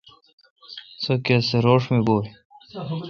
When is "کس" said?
1.25-1.45